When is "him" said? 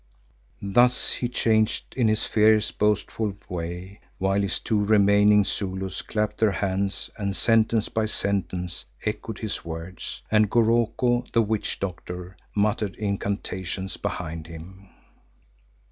14.47-14.89